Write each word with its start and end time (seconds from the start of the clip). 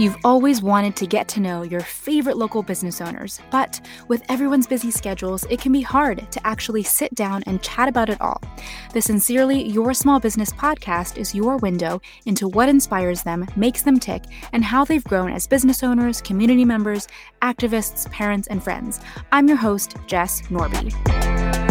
You've 0.00 0.16
always 0.24 0.62
wanted 0.62 0.96
to 0.96 1.06
get 1.06 1.28
to 1.28 1.40
know 1.40 1.60
your 1.60 1.82
favorite 1.82 2.38
local 2.38 2.62
business 2.62 3.02
owners, 3.02 3.38
but 3.50 3.82
with 4.08 4.22
everyone's 4.30 4.66
busy 4.66 4.90
schedules, 4.90 5.44
it 5.50 5.60
can 5.60 5.72
be 5.72 5.82
hard 5.82 6.32
to 6.32 6.46
actually 6.46 6.84
sit 6.84 7.14
down 7.14 7.42
and 7.46 7.60
chat 7.60 7.86
about 7.86 8.08
it 8.08 8.18
all. 8.18 8.40
The 8.94 9.02
Sincerely 9.02 9.62
Your 9.62 9.92
Small 9.92 10.18
Business 10.18 10.52
podcast 10.52 11.18
is 11.18 11.34
your 11.34 11.58
window 11.58 12.00
into 12.24 12.48
what 12.48 12.70
inspires 12.70 13.22
them, 13.24 13.46
makes 13.56 13.82
them 13.82 14.00
tick, 14.00 14.24
and 14.54 14.64
how 14.64 14.86
they've 14.86 15.04
grown 15.04 15.32
as 15.32 15.46
business 15.46 15.82
owners, 15.82 16.22
community 16.22 16.64
members, 16.64 17.06
activists, 17.42 18.10
parents, 18.10 18.48
and 18.48 18.64
friends. 18.64 19.00
I'm 19.32 19.48
your 19.48 19.58
host, 19.58 19.96
Jess 20.06 20.40
Norby. 20.48 21.69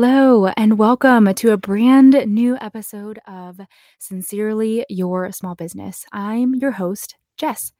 Hello, 0.00 0.46
and 0.56 0.78
welcome 0.78 1.34
to 1.34 1.50
a 1.50 1.56
brand 1.56 2.14
new 2.28 2.56
episode 2.60 3.18
of 3.26 3.58
Sincerely 3.98 4.86
Your 4.88 5.32
Small 5.32 5.56
Business. 5.56 6.04
I'm 6.12 6.54
your 6.54 6.70
host, 6.70 7.16
Jess. 7.36 7.72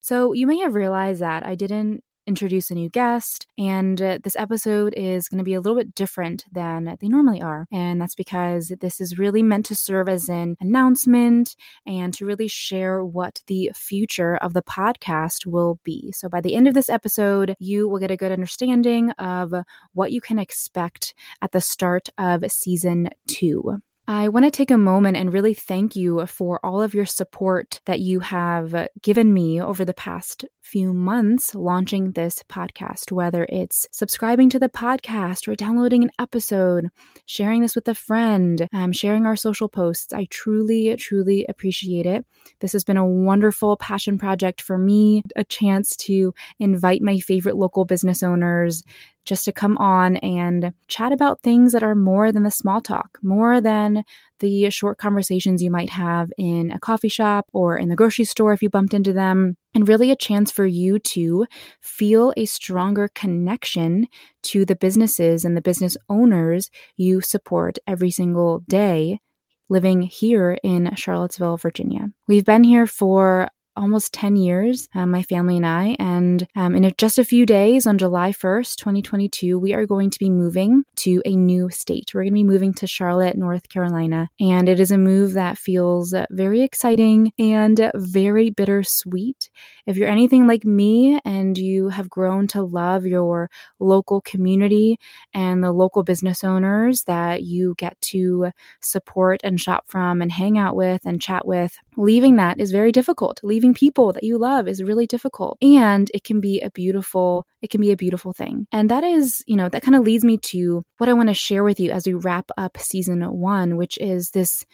So, 0.00 0.32
you 0.32 0.46
may 0.46 0.60
have 0.60 0.76
realized 0.76 1.20
that 1.20 1.44
I 1.44 1.56
didn't 1.56 2.04
introduce 2.28 2.70
a 2.70 2.74
new 2.74 2.90
guest. 2.90 3.46
And 3.56 4.00
uh, 4.00 4.18
this 4.22 4.36
episode 4.36 4.92
is 4.96 5.28
going 5.28 5.38
to 5.38 5.44
be 5.44 5.54
a 5.54 5.60
little 5.60 5.78
bit 5.78 5.94
different 5.94 6.44
than 6.52 6.96
they 7.00 7.08
normally 7.08 7.40
are. 7.40 7.66
And 7.72 8.00
that's 8.00 8.14
because 8.14 8.70
this 8.80 9.00
is 9.00 9.18
really 9.18 9.42
meant 9.42 9.64
to 9.66 9.74
serve 9.74 10.08
as 10.08 10.28
an 10.28 10.56
announcement 10.60 11.56
and 11.86 12.12
to 12.14 12.26
really 12.26 12.46
share 12.46 13.02
what 13.04 13.40
the 13.46 13.72
future 13.74 14.36
of 14.36 14.52
the 14.52 14.62
podcast 14.62 15.46
will 15.46 15.80
be. 15.82 16.12
So 16.12 16.28
by 16.28 16.42
the 16.42 16.54
end 16.54 16.68
of 16.68 16.74
this 16.74 16.90
episode, 16.90 17.56
you 17.58 17.88
will 17.88 17.98
get 17.98 18.10
a 18.10 18.16
good 18.16 18.30
understanding 18.30 19.10
of 19.12 19.54
what 19.94 20.12
you 20.12 20.20
can 20.20 20.38
expect 20.38 21.14
at 21.40 21.52
the 21.52 21.60
start 21.62 22.10
of 22.18 22.44
season 22.52 23.08
two. 23.26 23.80
I 24.10 24.28
want 24.30 24.46
to 24.46 24.50
take 24.50 24.70
a 24.70 24.78
moment 24.78 25.18
and 25.18 25.34
really 25.34 25.52
thank 25.52 25.94
you 25.94 26.24
for 26.24 26.64
all 26.64 26.80
of 26.80 26.94
your 26.94 27.04
support 27.04 27.78
that 27.84 28.00
you 28.00 28.20
have 28.20 28.88
given 29.02 29.34
me 29.34 29.60
over 29.60 29.84
the 29.84 29.92
past 29.92 30.46
few 30.62 30.94
months 30.94 31.54
launching 31.54 32.12
this 32.12 32.42
podcast, 32.48 33.12
whether 33.12 33.44
it's 33.50 33.86
subscribing 33.92 34.48
to 34.48 34.58
the 34.58 34.70
podcast 34.70 35.46
or 35.46 35.54
downloading 35.54 36.04
an 36.04 36.10
episode, 36.18 36.88
sharing 37.26 37.60
this 37.60 37.74
with 37.74 37.86
a 37.86 37.94
friend, 37.94 38.66
um, 38.72 38.92
sharing 38.92 39.26
our 39.26 39.36
social 39.36 39.68
posts. 39.68 40.10
I 40.14 40.26
truly, 40.30 40.96
truly 40.96 41.44
appreciate 41.46 42.06
it. 42.06 42.24
This 42.60 42.72
has 42.72 42.84
been 42.84 42.96
a 42.96 43.06
wonderful 43.06 43.76
passion 43.76 44.16
project 44.16 44.62
for 44.62 44.78
me, 44.78 45.22
a 45.36 45.44
chance 45.44 45.94
to 45.96 46.32
invite 46.58 47.02
my 47.02 47.18
favorite 47.18 47.56
local 47.56 47.84
business 47.84 48.22
owners 48.22 48.82
just 49.28 49.44
to 49.44 49.52
come 49.52 49.76
on 49.76 50.16
and 50.16 50.72
chat 50.88 51.12
about 51.12 51.40
things 51.42 51.72
that 51.72 51.82
are 51.82 51.94
more 51.94 52.32
than 52.32 52.42
the 52.44 52.50
small 52.50 52.80
talk, 52.80 53.18
more 53.22 53.60
than 53.60 54.02
the 54.40 54.70
short 54.70 54.96
conversations 54.98 55.62
you 55.62 55.70
might 55.70 55.90
have 55.90 56.30
in 56.38 56.70
a 56.72 56.78
coffee 56.78 57.08
shop 57.08 57.46
or 57.52 57.76
in 57.76 57.88
the 57.88 57.96
grocery 57.96 58.24
store 58.24 58.52
if 58.52 58.62
you 58.62 58.70
bumped 58.70 58.94
into 58.94 59.12
them, 59.12 59.56
and 59.74 59.86
really 59.86 60.10
a 60.10 60.16
chance 60.16 60.50
for 60.50 60.66
you 60.66 60.98
to 60.98 61.46
feel 61.82 62.32
a 62.36 62.46
stronger 62.46 63.10
connection 63.14 64.08
to 64.42 64.64
the 64.64 64.76
businesses 64.76 65.44
and 65.44 65.56
the 65.56 65.60
business 65.60 65.96
owners 66.08 66.70
you 66.96 67.20
support 67.20 67.78
every 67.86 68.10
single 68.10 68.60
day 68.68 69.20
living 69.68 70.00
here 70.00 70.58
in 70.62 70.94
Charlottesville, 70.94 71.58
Virginia. 71.58 72.08
We've 72.26 72.44
been 72.44 72.64
here 72.64 72.86
for 72.86 73.50
almost 73.78 74.12
10 74.12 74.36
years, 74.36 74.88
um, 74.94 75.10
my 75.10 75.22
family 75.22 75.56
and 75.56 75.66
I. 75.66 75.96
And 75.98 76.46
um, 76.56 76.74
in 76.74 76.92
just 76.98 77.18
a 77.18 77.24
few 77.24 77.46
days, 77.46 77.86
on 77.86 77.96
July 77.96 78.32
1st, 78.32 78.76
2022, 78.76 79.58
we 79.58 79.72
are 79.72 79.86
going 79.86 80.10
to 80.10 80.18
be 80.18 80.28
moving 80.28 80.84
to 80.96 81.22
a 81.24 81.34
new 81.36 81.70
state. 81.70 82.10
We're 82.12 82.22
going 82.22 82.32
to 82.32 82.38
be 82.38 82.44
moving 82.44 82.74
to 82.74 82.86
Charlotte, 82.86 83.36
North 83.36 83.68
Carolina. 83.68 84.28
And 84.40 84.68
it 84.68 84.80
is 84.80 84.90
a 84.90 84.98
move 84.98 85.32
that 85.34 85.58
feels 85.58 86.14
very 86.30 86.62
exciting 86.62 87.32
and 87.38 87.90
very 87.94 88.50
bittersweet. 88.50 89.50
If 89.86 89.96
you're 89.96 90.08
anything 90.08 90.46
like 90.46 90.64
me 90.64 91.20
and 91.24 91.56
you 91.56 91.88
have 91.88 92.10
grown 92.10 92.46
to 92.48 92.62
love 92.62 93.06
your 93.06 93.48
local 93.78 94.20
community 94.20 94.98
and 95.32 95.62
the 95.64 95.72
local 95.72 96.02
business 96.02 96.44
owners 96.44 97.04
that 97.04 97.44
you 97.44 97.74
get 97.78 97.98
to 98.00 98.50
support 98.82 99.40
and 99.44 99.60
shop 99.60 99.84
from 99.86 100.20
and 100.20 100.30
hang 100.30 100.58
out 100.58 100.76
with 100.76 101.06
and 101.06 101.22
chat 101.22 101.46
with, 101.46 101.78
leaving 101.98 102.36
that 102.36 102.60
is 102.60 102.70
very 102.70 102.92
difficult. 102.92 103.40
Leaving 103.42 103.74
people 103.74 104.12
that 104.12 104.22
you 104.22 104.38
love 104.38 104.68
is 104.68 104.82
really 104.82 105.06
difficult. 105.06 105.58
And 105.60 106.10
it 106.14 106.24
can 106.24 106.40
be 106.40 106.60
a 106.60 106.70
beautiful, 106.70 107.44
it 107.60 107.70
can 107.70 107.80
be 107.80 107.90
a 107.90 107.96
beautiful 107.96 108.32
thing. 108.32 108.66
And 108.72 108.88
that 108.90 109.02
is, 109.02 109.42
you 109.46 109.56
know, 109.56 109.68
that 109.68 109.82
kind 109.82 109.96
of 109.96 110.04
leads 110.04 110.24
me 110.24 110.38
to 110.38 110.84
what 110.98 111.08
I 111.08 111.12
want 111.12 111.28
to 111.28 111.34
share 111.34 111.64
with 111.64 111.80
you 111.80 111.90
as 111.90 112.06
we 112.06 112.14
wrap 112.14 112.50
up 112.56 112.78
season 112.78 113.22
one, 113.24 113.76
which 113.76 113.98
is 113.98 114.30
this 114.30 114.64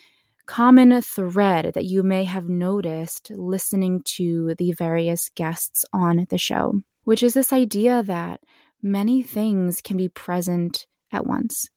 common 0.46 1.00
thread 1.00 1.72
that 1.74 1.86
you 1.86 2.02
may 2.02 2.24
have 2.24 2.50
noticed 2.50 3.30
listening 3.30 4.02
to 4.04 4.54
the 4.58 4.72
various 4.72 5.30
guests 5.34 5.86
on 5.94 6.26
the 6.28 6.36
show, 6.36 6.82
which 7.04 7.22
is 7.22 7.32
this 7.32 7.52
idea 7.54 8.02
that 8.02 8.40
many 8.82 9.22
things 9.22 9.80
can 9.80 9.96
be 9.96 10.10
present 10.10 10.86
at 11.10 11.26
once. 11.26 11.70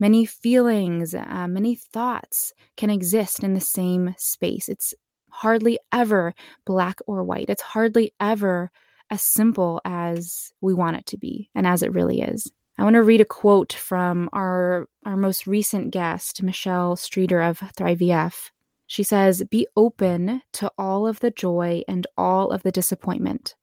Many 0.00 0.24
feelings, 0.24 1.14
uh, 1.14 1.46
many 1.46 1.74
thoughts 1.76 2.54
can 2.76 2.88
exist 2.88 3.44
in 3.44 3.52
the 3.52 3.60
same 3.60 4.14
space. 4.16 4.68
It's 4.68 4.94
hardly 5.28 5.78
ever 5.92 6.34
black 6.64 6.98
or 7.06 7.22
white. 7.22 7.50
It's 7.50 7.62
hardly 7.62 8.14
ever 8.18 8.70
as 9.10 9.22
simple 9.22 9.80
as 9.84 10.52
we 10.62 10.72
want 10.72 10.96
it 10.96 11.06
to 11.06 11.18
be 11.18 11.50
and 11.54 11.66
as 11.66 11.82
it 11.82 11.92
really 11.92 12.22
is. 12.22 12.50
I 12.78 12.84
want 12.84 12.94
to 12.94 13.02
read 13.02 13.20
a 13.20 13.26
quote 13.26 13.74
from 13.74 14.30
our, 14.32 14.88
our 15.04 15.16
most 15.16 15.46
recent 15.46 15.90
guest, 15.90 16.42
Michelle 16.42 16.96
Streeter 16.96 17.42
of 17.42 17.58
ThriveEF. 17.58 18.50
She 18.86 19.02
says, 19.02 19.44
Be 19.50 19.66
open 19.76 20.40
to 20.54 20.72
all 20.78 21.06
of 21.06 21.20
the 21.20 21.30
joy 21.30 21.82
and 21.86 22.06
all 22.16 22.50
of 22.50 22.62
the 22.62 22.72
disappointment. 22.72 23.54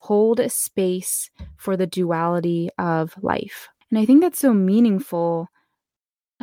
Hold 0.00 0.40
a 0.40 0.50
space 0.50 1.30
for 1.56 1.76
the 1.76 1.86
duality 1.86 2.68
of 2.76 3.14
life. 3.22 3.68
And 3.90 3.98
I 3.98 4.04
think 4.04 4.20
that's 4.20 4.40
so 4.40 4.52
meaningful, 4.52 5.48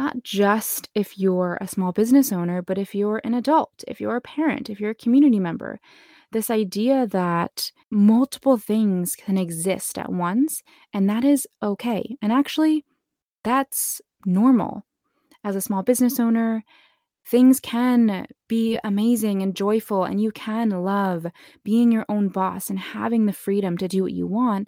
not 0.01 0.23
just 0.23 0.89
if 0.95 1.17
you're 1.17 1.57
a 1.61 1.67
small 1.67 1.91
business 1.91 2.31
owner, 2.31 2.61
but 2.61 2.77
if 2.77 2.95
you're 2.95 3.21
an 3.23 3.33
adult, 3.33 3.83
if 3.87 4.01
you're 4.01 4.15
a 4.15 4.21
parent, 4.21 4.69
if 4.69 4.79
you're 4.79 4.91
a 4.91 4.95
community 4.95 5.39
member 5.39 5.79
this 6.31 6.49
idea 6.49 7.07
that 7.07 7.71
multiple 7.89 8.57
things 8.57 9.15
can 9.15 9.37
exist 9.37 9.97
at 9.97 10.11
once, 10.11 10.63
and 10.93 11.09
that 11.09 11.23
is 11.23 11.45
okay. 11.61 12.15
And 12.21 12.31
actually, 12.31 12.85
that's 13.43 14.01
normal. 14.25 14.83
As 15.43 15.55
a 15.55 15.61
small 15.61 15.83
business 15.83 16.19
owner, 16.19 16.63
things 17.27 17.59
can 17.59 18.27
be 18.47 18.79
amazing 18.83 19.41
and 19.41 19.55
joyful, 19.55 20.05
and 20.05 20.21
you 20.21 20.31
can 20.31 20.69
love 20.69 21.27
being 21.63 21.91
your 21.91 22.05
own 22.07 22.29
boss 22.29 22.69
and 22.69 22.79
having 22.79 23.25
the 23.25 23.33
freedom 23.33 23.77
to 23.77 23.87
do 23.87 24.03
what 24.03 24.13
you 24.13 24.27
want. 24.27 24.67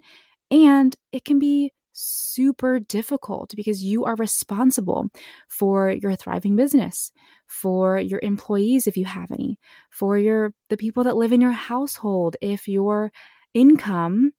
And 0.50 0.94
it 1.12 1.24
can 1.24 1.38
be 1.38 1.72
super 1.94 2.80
difficult 2.80 3.54
because 3.56 3.82
you 3.82 4.04
are 4.04 4.16
responsible 4.16 5.08
for 5.48 5.90
your 5.90 6.16
thriving 6.16 6.56
business 6.56 7.12
for 7.46 7.98
your 7.98 8.20
employees 8.22 8.86
if 8.86 8.96
you 8.96 9.04
have 9.04 9.30
any 9.30 9.58
for 9.90 10.18
your 10.18 10.52
the 10.70 10.76
people 10.76 11.04
that 11.04 11.16
live 11.16 11.32
in 11.32 11.40
your 11.40 11.52
household 11.52 12.36
if 12.40 12.66
your 12.66 13.12
income 13.54 14.32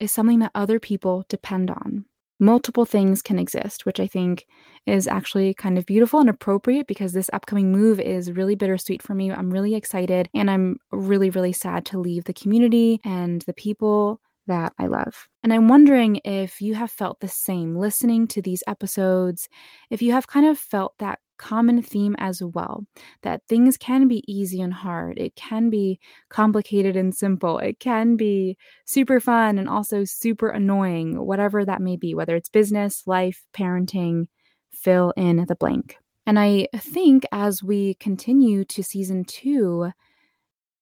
is 0.00 0.10
something 0.10 0.40
that 0.40 0.52
other 0.54 0.78
people 0.78 1.24
depend 1.28 1.70
on. 1.70 2.04
Multiple 2.40 2.84
things 2.84 3.22
can 3.22 3.38
exist 3.38 3.86
which 3.86 4.00
i 4.00 4.06
think 4.06 4.46
is 4.86 5.06
actually 5.06 5.54
kind 5.54 5.76
of 5.78 5.86
beautiful 5.86 6.20
and 6.20 6.30
appropriate 6.30 6.86
because 6.86 7.12
this 7.12 7.30
upcoming 7.32 7.70
move 7.70 8.00
is 8.00 8.32
really 8.32 8.54
bittersweet 8.56 9.02
for 9.02 9.14
me. 9.14 9.30
I'm 9.30 9.50
really 9.50 9.74
excited 9.74 10.28
and 10.34 10.50
i'm 10.50 10.78
really 10.90 11.30
really 11.30 11.52
sad 11.52 11.84
to 11.86 11.98
leave 11.98 12.24
the 12.24 12.32
community 12.32 13.00
and 13.04 13.42
the 13.42 13.54
people 13.54 14.20
that 14.48 14.72
I 14.78 14.86
love. 14.88 15.28
And 15.42 15.52
I'm 15.52 15.68
wondering 15.68 16.20
if 16.24 16.60
you 16.60 16.74
have 16.74 16.90
felt 16.90 17.20
the 17.20 17.28
same 17.28 17.76
listening 17.76 18.26
to 18.28 18.42
these 18.42 18.62
episodes, 18.66 19.48
if 19.90 20.02
you 20.02 20.12
have 20.12 20.26
kind 20.26 20.46
of 20.46 20.58
felt 20.58 20.94
that 20.98 21.20
common 21.38 21.80
theme 21.80 22.16
as 22.18 22.42
well 22.42 22.84
that 23.22 23.42
things 23.48 23.76
can 23.76 24.08
be 24.08 24.24
easy 24.26 24.60
and 24.60 24.74
hard, 24.74 25.18
it 25.18 25.36
can 25.36 25.70
be 25.70 26.00
complicated 26.28 26.96
and 26.96 27.14
simple, 27.14 27.58
it 27.58 27.78
can 27.78 28.16
be 28.16 28.56
super 28.84 29.20
fun 29.20 29.58
and 29.58 29.68
also 29.68 30.04
super 30.04 30.48
annoying, 30.48 31.24
whatever 31.24 31.64
that 31.64 31.80
may 31.80 31.96
be, 31.96 32.14
whether 32.14 32.34
it's 32.34 32.48
business, 32.48 33.04
life, 33.06 33.44
parenting, 33.54 34.26
fill 34.72 35.12
in 35.16 35.44
the 35.46 35.54
blank. 35.54 35.96
And 36.26 36.38
I 36.38 36.66
think 36.76 37.24
as 37.32 37.62
we 37.62 37.94
continue 37.94 38.64
to 38.66 38.82
season 38.82 39.24
two, 39.24 39.92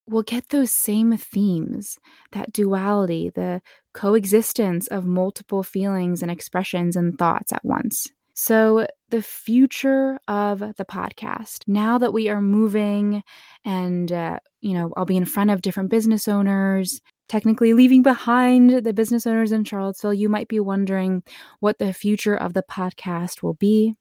we'll 0.08 0.22
get 0.22 0.48
those 0.48 0.70
same 0.70 1.16
themes 1.16 1.98
that 2.32 2.52
duality, 2.52 3.30
the 3.30 3.60
coexistence 3.94 4.86
of 4.88 5.04
multiple 5.04 5.62
feelings 5.62 6.22
and 6.22 6.30
expressions 6.30 6.96
and 6.96 7.18
thoughts 7.18 7.52
at 7.52 7.64
once. 7.64 8.08
So, 8.34 8.86
the 9.08 9.22
future 9.22 10.18
of 10.28 10.58
the 10.58 10.84
podcast, 10.84 11.62
now 11.66 11.96
that 11.98 12.12
we 12.12 12.28
are 12.28 12.42
moving 12.42 13.22
and, 13.64 14.12
uh, 14.12 14.40
you 14.60 14.74
know, 14.74 14.92
I'll 14.96 15.06
be 15.06 15.16
in 15.16 15.24
front 15.24 15.50
of 15.50 15.62
different 15.62 15.90
business 15.90 16.28
owners, 16.28 17.00
technically 17.28 17.72
leaving 17.72 18.02
behind 18.02 18.84
the 18.84 18.92
business 18.92 19.26
owners 19.26 19.52
in 19.52 19.64
Charlottesville, 19.64 20.12
you 20.12 20.28
might 20.28 20.48
be 20.48 20.60
wondering 20.60 21.22
what 21.60 21.78
the 21.78 21.94
future 21.94 22.36
of 22.36 22.52
the 22.52 22.62
podcast 22.62 23.42
will 23.42 23.54
be. 23.54 23.94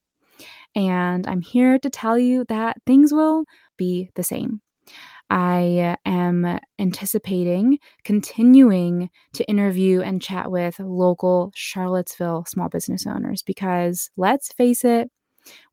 And 0.76 1.26
I'm 1.28 1.42
here 1.42 1.80
to 1.80 1.90
tell 1.90 2.20
you 2.20 2.46
that 2.50 2.78
things 2.86 3.14
will 3.14 3.46
be 3.78 4.10
the 4.16 4.24
same. 4.24 4.62
I 5.30 5.98
am 6.06 6.60
anticipating 6.78 7.80
continuing 8.04 9.10
to 9.34 9.50
interview 9.50 10.02
and 10.02 10.22
chat 10.22 10.52
with 10.52 10.80
local 10.80 11.52
Charlottesville 11.56 12.46
small 12.48 12.70
business 12.70 13.08
owners 13.08 13.42
because 13.42 14.10
let's 14.18 14.54
face 14.54 14.86
it, 14.86 15.10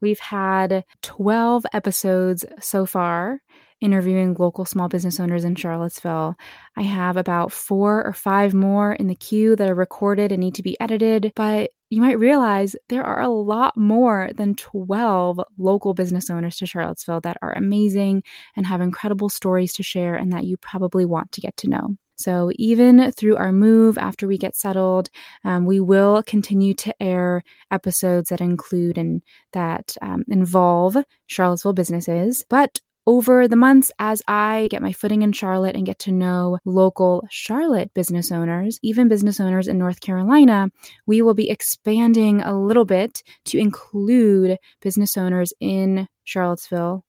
we've 0.00 0.20
had 0.20 0.84
12 1.02 1.66
episodes 1.72 2.44
so 2.60 2.86
far 2.86 3.40
interviewing 3.82 4.36
local 4.38 4.64
small 4.64 4.88
business 4.88 5.18
owners 5.18 5.44
in 5.44 5.56
Charlottesville. 5.56 6.36
I 6.76 6.82
have 6.82 7.16
about 7.16 7.52
four 7.52 8.04
or 8.06 8.12
five 8.12 8.54
more 8.54 8.92
in 8.92 9.08
the 9.08 9.16
queue 9.16 9.56
that 9.56 9.68
are 9.68 9.74
recorded 9.74 10.30
and 10.30 10.40
need 10.40 10.54
to 10.54 10.62
be 10.62 10.80
edited, 10.80 11.32
but 11.34 11.72
you 11.92 12.00
might 12.00 12.18
realize 12.18 12.74
there 12.88 13.04
are 13.04 13.20
a 13.20 13.28
lot 13.28 13.76
more 13.76 14.30
than 14.34 14.54
12 14.54 15.38
local 15.58 15.92
business 15.92 16.30
owners 16.30 16.56
to 16.56 16.64
Charlottesville 16.64 17.20
that 17.20 17.36
are 17.42 17.52
amazing 17.52 18.22
and 18.56 18.66
have 18.66 18.80
incredible 18.80 19.28
stories 19.28 19.74
to 19.74 19.82
share 19.82 20.14
and 20.14 20.32
that 20.32 20.44
you 20.44 20.56
probably 20.56 21.04
want 21.04 21.30
to 21.32 21.42
get 21.42 21.54
to 21.58 21.68
know. 21.68 21.94
So, 22.16 22.50
even 22.54 23.12
through 23.12 23.36
our 23.36 23.52
move 23.52 23.98
after 23.98 24.26
we 24.26 24.38
get 24.38 24.56
settled, 24.56 25.10
um, 25.44 25.66
we 25.66 25.80
will 25.80 26.22
continue 26.22 26.72
to 26.74 26.94
air 27.02 27.42
episodes 27.70 28.30
that 28.30 28.40
include 28.40 28.96
and 28.96 29.20
that 29.52 29.94
um, 30.00 30.24
involve 30.28 30.96
Charlottesville 31.26 31.74
businesses. 31.74 32.42
But 32.48 32.80
over 33.06 33.48
the 33.48 33.56
months 33.56 33.90
as 33.98 34.22
I 34.28 34.68
get 34.70 34.82
my 34.82 34.92
footing 34.92 35.22
in 35.22 35.32
Charlotte 35.32 35.74
and 35.74 35.86
get 35.86 35.98
to 36.00 36.12
know 36.12 36.58
local 36.64 37.26
Charlotte 37.30 37.92
business 37.94 38.30
owners, 38.30 38.78
even 38.82 39.08
business 39.08 39.40
owners 39.40 39.68
in 39.68 39.78
North 39.78 40.00
Carolina, 40.00 40.70
we 41.06 41.22
will 41.22 41.34
be 41.34 41.50
expanding 41.50 42.42
a 42.42 42.58
little 42.58 42.84
bit 42.84 43.22
to 43.46 43.58
include 43.58 44.58
business 44.80 45.16
owners 45.16 45.52
in 45.60 46.06
Charlottesville 46.24 47.04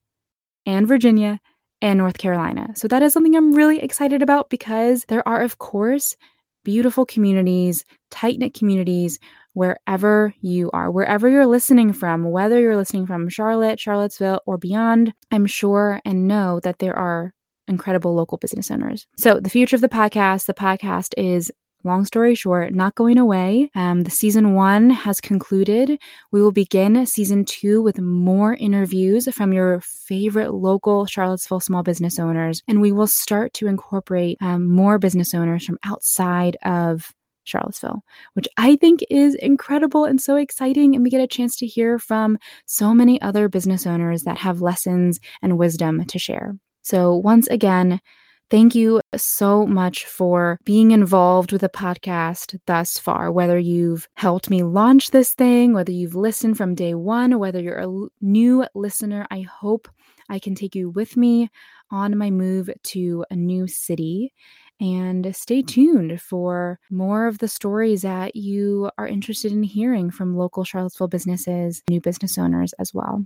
and 0.66 0.88
Virginia 0.88 1.40
and 1.81 1.98
North 1.98 2.18
Carolina. 2.18 2.69
So 2.75 2.88
that 2.88 3.04
is 3.04 3.13
something 3.13 3.36
I'm 3.36 3.54
really 3.54 3.80
excited 3.80 4.22
about 4.22 4.50
because 4.50 5.06
there 5.10 5.28
are, 5.28 5.42
of 5.42 5.60
course, 5.60 6.16
beautiful 6.63 7.06
communities, 7.06 7.84
tight 8.10 8.40
knit 8.40 8.54
communities 8.54 9.19
wherever 9.53 10.33
you 10.41 10.69
are, 10.71 10.91
wherever 10.91 11.29
you're 11.29 11.47
listening 11.47 11.94
from, 11.94 12.29
whether 12.31 12.59
you're 12.59 12.77
listening 12.77 13.05
from 13.05 13.29
Charlotte, 13.29 13.79
Charlottesville, 13.79 14.41
or 14.45 14.57
beyond, 14.57 15.13
I'm 15.31 15.45
sure 15.45 16.01
and 16.05 16.27
know 16.27 16.59
that 16.61 16.79
there 16.79 16.95
are 16.95 17.33
incredible 17.67 18.13
local 18.13 18.38
business 18.38 18.69
owners. 18.69 19.07
So, 19.17 19.39
the 19.39 19.50
future 19.50 19.75
of 19.75 19.81
the 19.81 19.89
podcast 19.89 20.45
the 20.45 20.53
podcast 20.53 21.13
is 21.17 21.51
long 21.83 22.05
story 22.05 22.35
short, 22.35 22.73
not 22.73 22.95
going 22.95 23.17
away. 23.17 23.69
Um, 23.75 24.03
the 24.03 24.11
season 24.11 24.53
one 24.53 24.89
has 24.89 25.19
concluded. 25.19 25.99
We 26.31 26.41
will 26.41 26.51
begin 26.51 27.06
season 27.06 27.45
two 27.45 27.81
with 27.81 27.99
more 27.99 28.53
interviews 28.56 29.27
from 29.33 29.53
your 29.53 29.81
favorite 29.81 30.53
local 30.53 31.06
Charlottesville 31.06 31.59
small 31.59 31.83
business 31.83 32.19
owners, 32.19 32.63
and 32.67 32.81
we 32.81 32.91
will 32.91 33.07
start 33.07 33.53
to 33.56 33.67
incorporate 33.67 34.38
um, 34.41 34.67
more 34.67 34.97
business 34.97 35.33
owners 35.33 35.65
from 35.65 35.77
outside 35.83 36.57
of 36.63 37.13
Charlottesville, 37.44 38.04
which 38.34 38.48
I 38.57 38.75
think 38.75 39.04
is 39.10 39.36
incredible 39.36 40.06
and 40.06 40.22
so 40.22 40.36
exciting. 40.36 40.95
And 40.95 41.04
we 41.04 41.10
get 41.10 41.22
a 41.22 41.28
chance 41.28 41.56
to 41.57 41.68
hear 41.68 42.00
from 42.00 42.38
so 42.66 42.94
many 42.94 43.22
other 43.22 43.50
business 43.50 43.86
owners 43.86 44.24
that 44.24 44.38
have 44.38 44.62
lessons 44.62 45.19
and 45.42 45.57
wisdom 45.57 46.06
to 46.06 46.19
share. 46.19 46.56
So, 46.81 47.16
once 47.16 47.48
again, 47.48 48.01
thank 48.50 48.75
you 48.75 49.01
so 49.16 49.66
much 49.66 50.06
for 50.06 50.60
being 50.63 50.92
involved 50.92 51.51
with 51.51 51.62
the 51.62 51.69
podcast 51.69 52.60
thus 52.68 53.00
far. 53.00 53.31
Whether 53.31 53.57
you've 53.57 54.07
helped 54.16 54.50
me 54.50 54.63
launch 54.63 55.12
this 55.12 55.34
thing, 55.34 55.74
whether 55.74 55.92
you've 55.92 56.16
listened 56.16 56.57
from 56.57 56.75
day 56.75 56.94
one, 56.94 57.40
whether 57.40 57.60
you're 57.60 57.80
a 57.80 58.07
new 58.22 58.66
listener, 58.75 59.25
I 59.31 59.42
hope 59.42 59.88
I 60.30 60.40
can 60.40 60.56
take 60.56 60.75
you 60.75 60.90
with 60.90 61.18
me 61.18 61.50
on 61.90 62.18
my 62.18 62.31
move 62.31 62.69
to 62.84 63.25
a 63.30 63.36
new 63.36 63.68
city 63.68 64.34
and 64.79 65.35
stay 65.35 65.61
tuned 65.61 66.21
for 66.21 66.79
more 66.89 67.27
of 67.27 67.37
the 67.37 67.47
stories 67.47 68.01
that 68.01 68.35
you 68.35 68.89
are 68.97 69.07
interested 69.07 69.51
in 69.51 69.63
hearing 69.63 70.11
from 70.11 70.35
local 70.35 70.63
Charlottesville 70.63 71.07
businesses, 71.07 71.81
new 71.89 72.01
business 72.01 72.37
owners 72.37 72.73
as 72.79 72.93
well. 72.93 73.25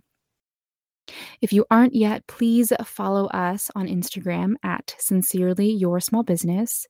If 1.41 1.53
you 1.53 1.65
aren't 1.71 1.95
yet, 1.95 2.27
please 2.27 2.73
follow 2.83 3.27
us 3.27 3.71
on 3.75 3.87
Instagram 3.87 4.55
at 4.63 4.95
Sincerely 4.99 5.71
Your 5.71 5.99
Small 5.99 6.23
Business 6.23 6.85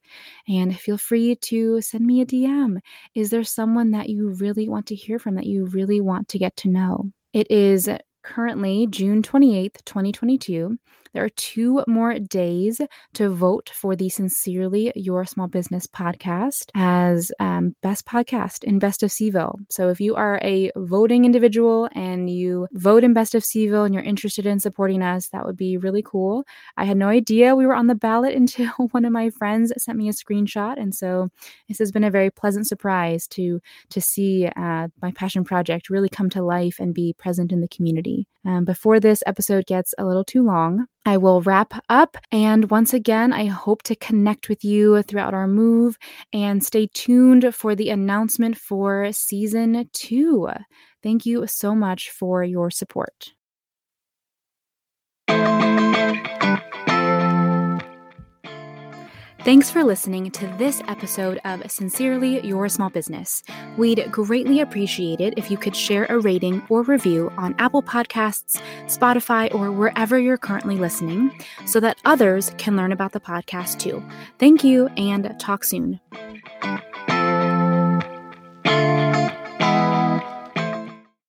and 0.47 0.77
feel 0.77 0.97
free 0.97 1.35
to 1.35 1.81
send 1.81 2.05
me 2.05 2.21
a 2.21 2.25
DM. 2.25 2.79
Is 3.15 3.29
there 3.29 3.43
someone 3.43 3.91
that 3.91 4.09
you 4.09 4.29
really 4.29 4.67
want 4.67 4.87
to 4.87 4.95
hear 4.95 5.19
from, 5.19 5.35
that 5.35 5.45
you 5.45 5.65
really 5.65 6.01
want 6.01 6.29
to 6.29 6.39
get 6.39 6.55
to 6.57 6.69
know? 6.69 7.11
It 7.33 7.51
is 7.51 7.89
currently 8.23 8.87
June 8.87 9.21
28th, 9.21 9.85
2022. 9.85 10.77
There 11.17 11.25
are 11.25 11.29
two 11.29 11.83
more 11.87 12.19
days 12.19 12.79
to 13.15 13.29
vote 13.29 13.71
for 13.73 13.95
the 13.95 14.07
Sincerely 14.07 14.93
Your 14.95 15.25
Small 15.25 15.47
Business 15.47 15.87
podcast 15.87 16.69
as 16.75 17.31
um, 17.39 17.75
best 17.81 18.05
podcast 18.05 18.63
in 18.63 18.77
Best 18.77 19.01
of 19.01 19.09
Cville. 19.09 19.55
So 19.71 19.89
if 19.89 19.99
you 19.99 20.13
are 20.13 20.39
a 20.43 20.71
voting 20.75 21.25
individual 21.25 21.89
and 21.93 22.29
you 22.29 22.67
vote 22.73 23.03
in 23.03 23.13
Best 23.13 23.33
of 23.33 23.41
Cville 23.41 23.83
and 23.83 23.95
you're 23.95 24.03
interested 24.03 24.45
in 24.45 24.59
supporting 24.59 25.01
us, 25.01 25.29
that 25.29 25.43
would 25.43 25.57
be 25.57 25.75
really 25.75 26.03
cool. 26.03 26.43
I 26.77 26.85
had 26.85 26.97
no 26.97 27.07
idea 27.07 27.55
we 27.55 27.65
were 27.65 27.73
on 27.73 27.87
the 27.87 27.95
ballot 27.95 28.35
until 28.41 28.69
one 28.91 29.03
of 29.03 29.11
my 29.11 29.31
friends 29.31 29.73
sent 29.75 29.97
me 29.97 30.09
a 30.09 30.11
screenshot, 30.11 30.79
and 30.79 30.93
so 30.93 31.29
this 31.67 31.79
has 31.79 31.91
been 31.91 32.03
a 32.03 32.11
very 32.11 32.29
pleasant 32.29 32.67
surprise 32.67 33.27
to 33.29 33.59
to 33.89 33.99
see 33.99 34.45
uh, 34.55 34.89
my 35.01 35.11
passion 35.13 35.43
project 35.43 35.89
really 35.89 36.09
come 36.09 36.29
to 36.29 36.43
life 36.43 36.77
and 36.79 36.93
be 36.93 37.13
present 37.13 37.51
in 37.51 37.61
the 37.61 37.67
community. 37.67 38.27
Um, 38.47 38.63
before 38.63 39.01
this 39.01 39.21
episode 39.27 39.65
gets 39.65 39.93
a 39.97 40.05
little 40.05 40.23
too 40.23 40.41
long, 40.41 40.85
I 41.05 41.17
will 41.17 41.41
wrap 41.41 41.73
up. 41.89 42.15
And 42.31 42.71
once 42.71 42.93
again, 42.93 43.33
I 43.33 43.47
hope 43.47 43.83
to 43.83 43.95
connect 43.97 44.47
with 44.47 44.63
you 44.63 45.03
throughout 45.03 45.33
our 45.33 45.49
move 45.49 45.97
and 46.31 46.63
stay 46.63 46.87
tuned 46.93 47.53
for 47.53 47.75
the 47.75 47.89
announcement 47.89 48.57
for 48.57 49.11
season 49.11 49.89
two. 49.91 50.47
Thank 51.03 51.25
you 51.25 51.45
so 51.45 51.75
much 51.75 52.09
for 52.09 52.41
your 52.41 52.71
support. 52.71 53.33
Thanks 59.47 59.71
for 59.71 59.81
listening 59.81 60.29
to 60.31 60.47
this 60.57 60.81
episode 60.89 61.39
of 61.45 61.71
Sincerely 61.71 62.45
Your 62.45 62.67
Small 62.67 62.89
Business. 62.89 63.43
We'd 63.77 64.11
greatly 64.11 64.59
appreciate 64.59 65.21
it 65.21 65.35
if 65.37 65.49
you 65.49 65.57
could 65.57 65.73
share 65.73 66.05
a 66.09 66.19
rating 66.19 66.61
or 66.67 66.83
review 66.83 67.31
on 67.37 67.55
Apple 67.57 67.81
Podcasts, 67.81 68.61
Spotify, 68.87 69.55
or 69.55 69.71
wherever 69.71 70.19
you're 70.19 70.37
currently 70.37 70.75
listening 70.75 71.31
so 71.65 71.79
that 71.79 71.97
others 72.03 72.51
can 72.57 72.75
learn 72.75 72.91
about 72.91 73.13
the 73.13 73.21
podcast 73.21 73.79
too. 73.79 74.03
Thank 74.37 74.65
you 74.65 74.87
and 74.97 75.33
talk 75.39 75.63
soon. 75.63 76.01